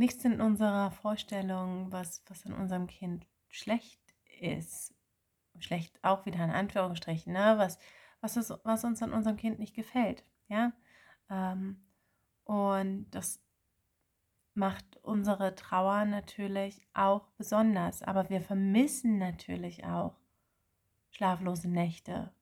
[0.00, 4.00] nichts in unserer Vorstellung, was, was an unserem Kind schlecht
[4.40, 4.94] ist,
[5.58, 7.54] schlecht auch wieder in Anführungsstrichen, ne?
[7.58, 7.78] was,
[8.22, 10.24] was, ist, was uns an unserem Kind nicht gefällt.
[10.48, 10.72] Ja?
[11.28, 11.84] Ähm,
[12.44, 13.42] und das
[14.54, 18.02] macht unsere Trauer natürlich auch besonders.
[18.02, 20.16] Aber wir vermissen natürlich auch
[21.10, 22.32] schlaflose Nächte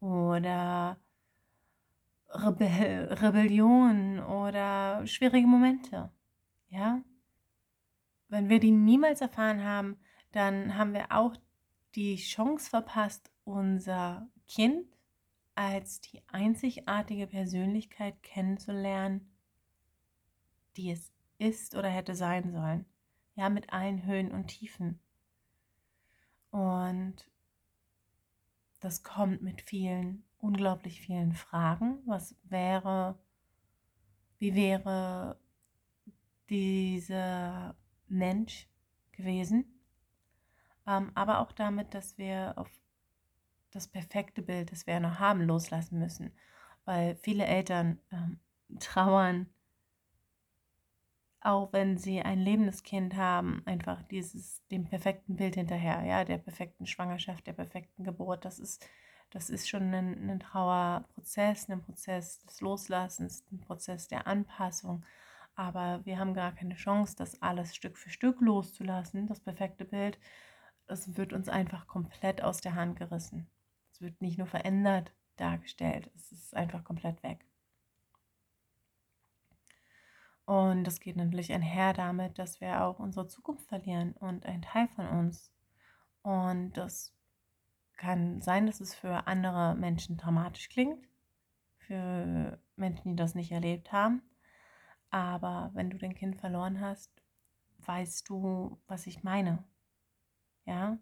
[0.00, 0.96] oder
[2.30, 6.10] Rebell Rebellion oder schwierige Momente.
[6.68, 7.02] Ja?
[8.28, 9.98] Wenn wir die niemals erfahren haben,
[10.32, 11.36] dann haben wir auch
[11.94, 14.86] die Chance verpasst, unser Kind
[15.54, 19.32] als die einzigartige Persönlichkeit kennenzulernen,
[20.76, 22.84] die es ist oder hätte sein sollen.
[23.34, 25.00] Ja, mit allen Höhen und Tiefen.
[26.50, 27.30] Und
[28.80, 31.98] das kommt mit vielen, unglaublich vielen Fragen.
[32.06, 33.18] Was wäre,
[34.38, 35.38] wie wäre
[36.48, 37.74] dieser
[38.08, 38.68] Mensch
[39.12, 39.76] gewesen?
[40.86, 42.70] ähm, aber auch damit, dass wir auf
[43.72, 46.32] das perfekte Bild, das wir noch haben, loslassen müssen.
[46.84, 48.38] Weil viele Eltern ähm,
[48.80, 49.48] trauern,
[51.40, 56.38] auch wenn sie ein lebendes Kind haben, einfach dieses dem perfekten Bild hinterher, ja, der
[56.38, 58.44] perfekten Schwangerschaft, der perfekten Geburt.
[58.44, 58.88] Das ist,
[59.30, 65.04] das ist schon ein, ein Trauerprozess, ein Prozess des Loslassens, ein Prozess der Anpassung.
[65.56, 70.18] Aber wir haben gar keine Chance, das alles Stück für Stück loszulassen, das perfekte Bild,
[70.86, 73.48] es wird uns einfach komplett aus der Hand gerissen.
[73.90, 77.44] Es wird nicht nur verändert dargestellt, es ist einfach komplett weg.
[80.44, 84.86] Und das geht natürlich einher damit, dass wir auch unsere Zukunft verlieren und ein Teil
[84.88, 85.50] von uns.
[86.22, 87.12] Und das
[87.96, 91.08] kann sein, dass es für andere Menschen dramatisch klingt,
[91.78, 94.22] für Menschen, die das nicht erlebt haben.
[95.16, 97.10] Aber wenn du dein Kind verloren hast,
[97.78, 99.64] weißt du, was ich meine.
[100.66, 100.98] Ja,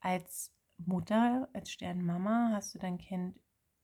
[0.00, 3.38] als Mutter, als Sternmama hast du dein Kind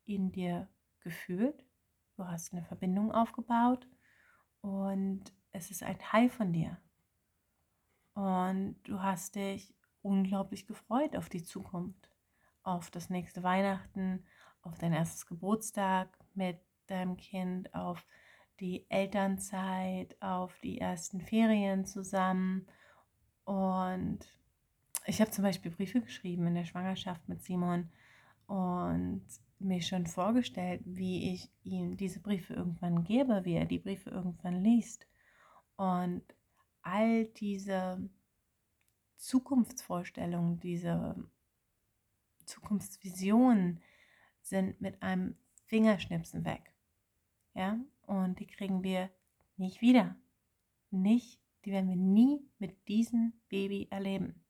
[0.06, 1.66] in dir gefühlt.
[2.16, 3.86] Du hast eine Verbindung aufgebaut
[4.62, 6.80] und es ist ein Teil von dir.
[8.14, 12.08] Und du hast dich unglaublich gefreut auf die Zukunft,
[12.62, 14.24] auf das nächste Weihnachten,
[14.62, 18.06] auf dein erstes Geburtstag mit deinem Kind, auf
[18.60, 22.66] die Elternzeit, auf die ersten Ferien zusammen.
[23.44, 24.20] Und
[25.06, 27.90] ich habe zum Beispiel Briefe geschrieben in der Schwangerschaft mit Simon
[28.46, 29.24] und
[29.58, 34.62] mir schon vorgestellt, wie ich ihm diese Briefe irgendwann gebe, wie er die Briefe irgendwann
[34.62, 35.06] liest.
[35.76, 36.22] Und
[36.82, 38.08] all diese
[39.16, 41.16] Zukunftsvorstellungen, diese
[42.44, 43.80] Zukunftsvisionen
[44.42, 45.36] sind mit einem
[45.66, 46.74] Fingerschnipsen weg.
[47.54, 49.10] Ja, und die kriegen wir
[49.56, 50.16] nicht wieder.
[50.90, 54.42] Nicht, die werden wir nie mit diesem Baby erleben.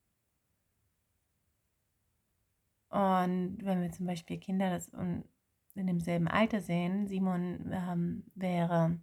[2.88, 9.00] Und wenn wir zum Beispiel Kinder das in demselben Alter sehen, Simon ähm, wäre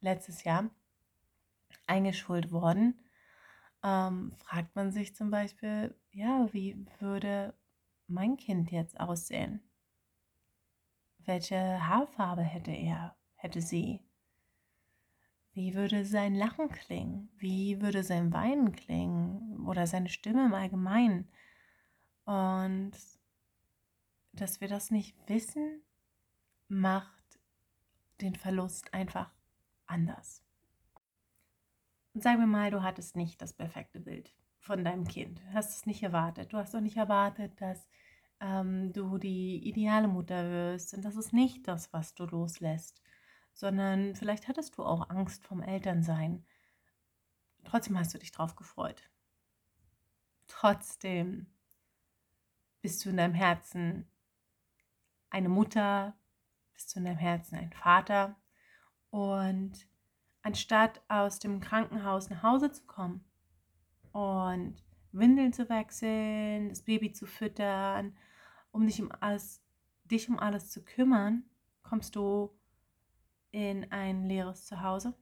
[0.00, 0.70] letztes Jahr
[1.86, 3.00] eingeschult worden,
[3.82, 7.54] ähm, fragt man sich zum Beispiel, ja, wie würde
[8.06, 9.60] mein Kind jetzt aussehen?
[11.18, 14.00] Welche Haarfarbe hätte er, hätte sie?
[15.52, 17.28] Wie würde sein Lachen klingen?
[17.36, 19.66] Wie würde sein Weinen klingen?
[19.66, 21.28] Oder seine Stimme im Allgemeinen?
[22.24, 22.92] Und
[24.32, 25.82] dass wir das nicht wissen,
[26.68, 27.40] macht
[28.20, 29.30] den Verlust einfach
[29.86, 30.42] anders.
[32.14, 35.40] Und sagen wir mal, du hattest nicht das perfekte Bild von deinem Kind.
[35.40, 36.52] Du hast es nicht erwartet.
[36.52, 37.88] Du hast auch nicht erwartet, dass
[38.40, 40.94] ähm, du die ideale Mutter wirst.
[40.94, 43.02] Und das ist nicht das, was du loslässt.
[43.52, 46.44] Sondern vielleicht hattest du auch Angst vom Elternsein.
[47.64, 49.10] Trotzdem hast du dich drauf gefreut.
[50.46, 51.46] Trotzdem
[52.80, 54.06] bist du in deinem Herzen
[55.30, 56.14] eine Mutter,
[56.74, 58.36] bist du in deinem Herzen ein Vater.
[59.10, 59.86] Und
[60.42, 63.24] anstatt aus dem Krankenhaus nach Hause zu kommen
[64.12, 64.82] und
[65.12, 68.16] Windeln zu wechseln, das Baby zu füttern,
[68.72, 69.62] um dich um alles,
[70.04, 71.44] dich um alles zu kümmern,
[71.82, 72.50] kommst du
[73.52, 75.14] in ein leeres Zuhause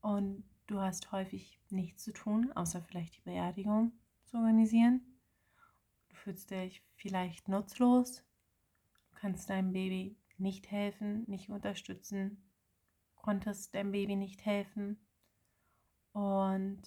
[0.00, 3.92] und du hast häufig nichts zu tun, außer vielleicht die Beerdigung
[4.24, 5.02] zu organisieren.
[6.08, 8.24] Du fühlst dich vielleicht nutzlos,
[9.10, 12.42] du kannst deinem Baby nicht helfen, nicht unterstützen,
[13.14, 14.98] konntest deinem Baby nicht helfen
[16.12, 16.82] und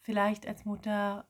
[0.00, 1.26] vielleicht als Mutter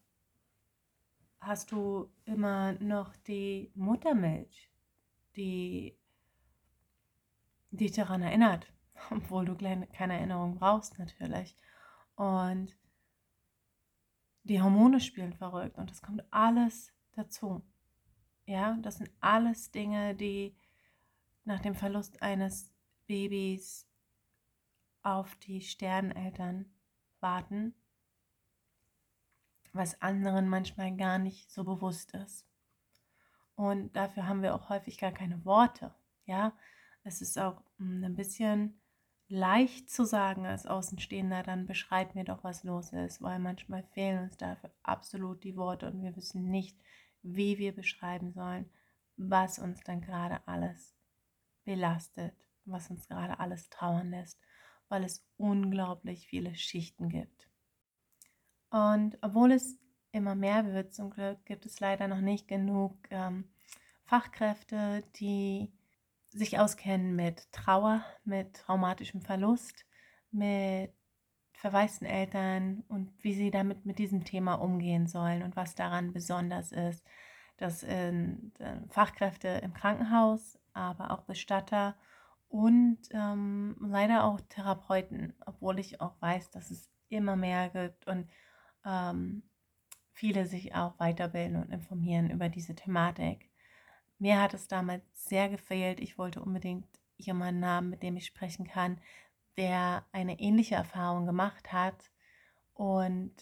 [1.40, 4.69] hast du immer noch die Muttermilch,
[5.36, 5.96] die
[7.70, 8.72] dich daran erinnert,
[9.10, 11.56] obwohl du keine Erinnerung brauchst natürlich.
[12.16, 12.76] Und
[14.44, 17.62] die Hormone spielen verrückt und das kommt alles dazu.
[18.46, 20.56] Ja, das sind alles Dinge, die
[21.44, 22.72] nach dem Verlust eines
[23.06, 23.86] Babys
[25.02, 26.66] auf die Sterneltern
[27.20, 27.74] warten,
[29.72, 32.49] was anderen manchmal gar nicht so bewusst ist.
[33.60, 35.94] Und dafür haben wir auch häufig gar keine Worte.
[36.24, 36.54] Ja,
[37.04, 38.80] es ist auch hm, ein bisschen
[39.28, 44.22] leicht zu sagen als Außenstehender, dann beschreib mir doch, was los ist, weil manchmal fehlen
[44.22, 46.74] uns dafür absolut die Worte und wir wissen nicht,
[47.20, 48.64] wie wir beschreiben sollen,
[49.18, 50.96] was uns dann gerade alles
[51.64, 52.34] belastet,
[52.64, 54.40] was uns gerade alles trauern lässt,
[54.88, 57.46] weil es unglaublich viele Schichten gibt.
[58.70, 59.78] Und obwohl es
[60.12, 63.44] immer mehr wird, zum Glück, gibt es leider noch nicht genug ähm,
[64.04, 65.72] Fachkräfte, die
[66.30, 69.86] sich auskennen mit Trauer, mit traumatischem Verlust,
[70.30, 70.92] mit
[71.52, 76.72] verwaisten Eltern und wie sie damit mit diesem Thema umgehen sollen und was daran besonders
[76.72, 77.04] ist.
[77.58, 81.96] Das sind äh, Fachkräfte im Krankenhaus, aber auch Bestatter
[82.48, 88.30] und ähm, leider auch Therapeuten, obwohl ich auch weiß, dass es immer mehr gibt und
[88.86, 89.42] ähm,
[90.20, 93.48] viele sich auch weiterbilden und informieren über diese Thematik.
[94.18, 95.98] Mir hat es damals sehr gefehlt.
[95.98, 99.00] Ich wollte unbedingt jemanden haben, mit dem ich sprechen kann,
[99.56, 102.10] der eine ähnliche Erfahrung gemacht hat
[102.74, 103.32] und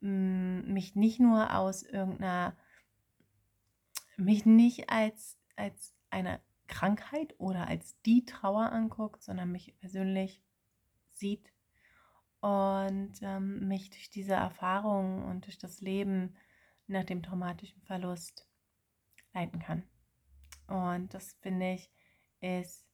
[0.00, 2.56] mm, mich nicht nur aus irgendeiner,
[4.16, 10.42] mich nicht als, als eine Krankheit oder als die Trauer anguckt, sondern mich persönlich
[11.12, 11.52] sieht
[12.40, 16.36] und ähm, mich durch diese Erfahrung und durch das Leben
[16.86, 18.46] nach dem traumatischen Verlust
[19.32, 19.84] leiten kann.
[20.66, 21.90] Und das finde ich
[22.40, 22.86] ist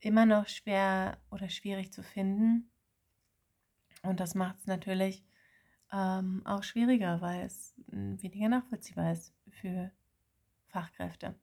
[0.00, 2.70] immer noch schwer oder schwierig zu finden.
[4.02, 5.24] Und das macht es natürlich
[5.90, 9.90] ähm, auch schwieriger, weil es hm, weniger nachvollziehbar ist für
[10.66, 11.34] Fachkräfte.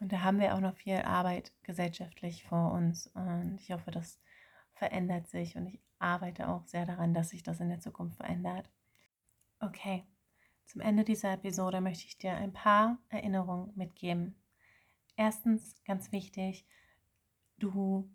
[0.00, 3.06] Und da haben wir auch noch viel Arbeit gesellschaftlich vor uns.
[3.08, 4.20] Und ich hoffe, das
[4.74, 5.56] verändert sich.
[5.56, 8.68] Und ich arbeite auch sehr daran, dass sich das in der Zukunft verändert.
[9.60, 10.04] Okay,
[10.66, 14.34] zum Ende dieser Episode möchte ich dir ein paar Erinnerungen mitgeben.
[15.16, 16.66] Erstens, ganz wichtig,
[17.58, 18.10] du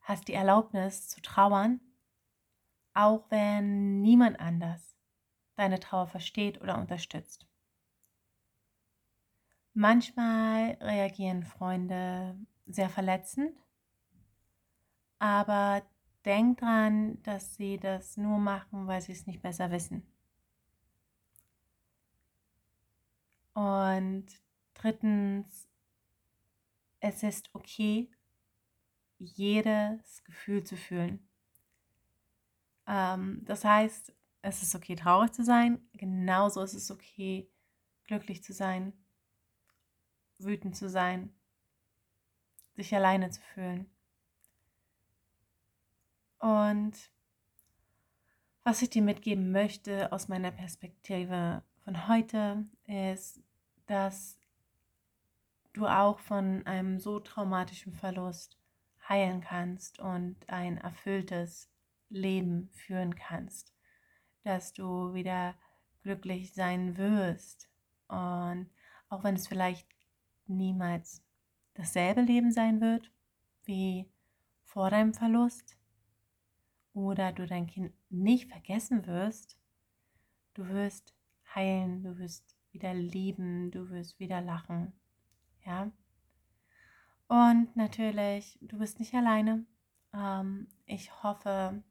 [0.00, 1.80] hast die Erlaubnis zu trauern,
[2.94, 4.96] auch wenn niemand anders
[5.56, 7.46] deine Trauer versteht oder unterstützt.
[9.74, 13.52] Manchmal reagieren Freunde sehr verletzend,
[15.18, 15.82] aber
[16.24, 20.06] denk dran, dass sie das nur machen, weil sie es nicht besser wissen.
[23.54, 24.26] Und
[24.74, 25.68] drittens,
[27.00, 28.08] es ist okay,
[29.18, 31.28] jedes Gefühl zu fühlen.
[32.86, 34.12] Ähm, das heißt,
[34.42, 35.80] es ist okay, traurig zu sein.
[35.94, 37.50] Genauso ist es okay,
[38.04, 38.92] glücklich zu sein,
[40.38, 41.32] wütend zu sein,
[42.74, 43.90] sich alleine zu fühlen.
[46.38, 47.10] Und
[48.64, 53.40] was ich dir mitgeben möchte aus meiner Perspektive von heute ist,
[53.86, 54.38] dass
[55.74, 58.58] du auch von einem so traumatischen Verlust
[59.08, 61.68] heilen kannst und ein erfülltes
[62.08, 63.74] Leben führen kannst,
[64.44, 65.54] dass du wieder
[66.02, 67.68] glücklich sein wirst
[68.08, 68.70] und
[69.08, 69.93] auch wenn es vielleicht
[70.46, 71.22] niemals
[71.74, 73.10] dasselbe Leben sein wird
[73.64, 74.08] wie
[74.62, 75.76] vor deinem Verlust
[76.92, 79.56] oder du dein Kind nicht vergessen wirst,
[80.54, 81.14] du wirst
[81.54, 84.92] heilen, du wirst wieder lieben, du wirst wieder lachen.
[85.64, 85.90] Ja.
[87.28, 89.64] Und natürlich, du bist nicht alleine.
[90.12, 91.82] Ähm, ich hoffe,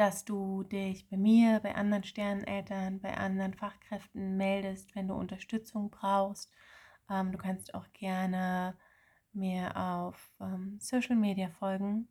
[0.00, 5.90] dass du dich bei mir, bei anderen Sterneneltern, bei anderen Fachkräften meldest, wenn du Unterstützung
[5.90, 6.50] brauchst.
[7.10, 8.78] Ähm, du kannst auch gerne
[9.34, 12.08] mir auf ähm, Social Media folgen.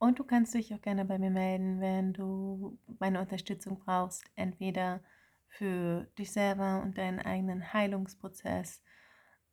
[0.00, 4.98] Und du kannst dich auch gerne bei mir melden, wenn du meine Unterstützung brauchst, entweder
[5.46, 8.82] für dich selber und deinen eigenen Heilungsprozess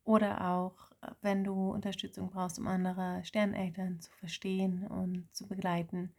[0.06, 6.16] oder auch, wenn du Unterstützung brauchst, um andere Sterneltern zu verstehen und zu begleiten.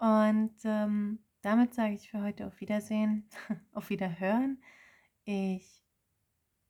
[0.00, 3.28] Und ähm, damit sage ich für heute auf Wiedersehen,
[3.72, 4.62] auf Wiederhören.
[5.24, 5.84] Ich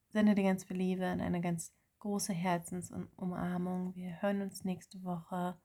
[0.09, 3.95] sende dir ganz viel Liebe und eine ganz große Herzensumarmung.
[3.95, 5.57] Wir hören uns nächste Woche.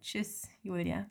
[0.00, 1.10] Tschüss, Julia.